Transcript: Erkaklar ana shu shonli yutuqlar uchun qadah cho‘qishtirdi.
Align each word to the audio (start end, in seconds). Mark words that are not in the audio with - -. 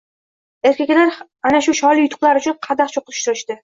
Erkaklar 0.69 1.13
ana 1.51 1.61
shu 1.69 1.77
shonli 1.83 2.09
yutuqlar 2.09 2.43
uchun 2.45 2.61
qadah 2.71 2.95
cho‘qishtirdi. 2.99 3.57